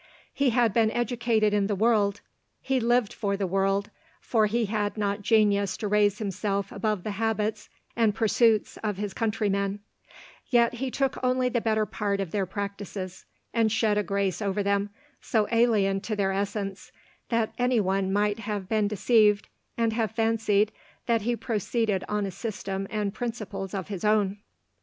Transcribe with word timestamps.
He 0.33 0.49
had 0.49 0.73
been 0.73 0.89
educated 0.89 1.53
in 1.53 1.67
the 1.67 1.75
world— 1.75 2.21
he 2.63 2.79
lived 2.79 3.13
for 3.13 3.37
the 3.37 3.45
world, 3.45 3.91
for 4.19 4.47
he 4.47 4.65
had 4.65 4.97
not 4.97 5.21
genius 5.21 5.77
to 5.77 5.87
raise 5.87 6.17
himself 6.17 6.71
above 6.71 7.03
the 7.03 7.11
habits 7.21 7.69
and 7.95 8.15
pursuits 8.15 8.77
of 8.83 8.97
his 8.97 9.13
countrymen: 9.13 9.79
vet 10.51 10.73
he 10.73 10.89
took 10.89 11.19
only 11.23 11.49
the 11.49 11.61
better 11.61 11.85
part 11.85 12.19
of 12.19 12.31
their 12.31 12.47
practices; 12.47 13.25
and 13.53 13.71
shed 13.71 13.95
a 13.95 14.01
grace 14.01 14.41
over 14.41 14.63
them, 14.63 14.89
so 15.21 15.47
alien 15.51 16.01
to 16.01 16.15
their 16.15 16.31
essence, 16.31 16.91
that 17.29 17.53
anyone 17.59 18.11
might 18.11 18.39
have 18.39 18.67
been 18.67 18.87
deceived, 18.87 19.49
and 19.77 19.93
have 19.93 20.09
fancied 20.13 20.71
that 21.05 21.21
he 21.21 21.35
proceeded 21.35 22.03
on 22.09 22.25
a 22.25 22.31
system 22.31 22.87
and 22.89 23.13
principles 23.13 23.75
of 23.75 23.89
his 23.89 24.03
own. 24.03 24.39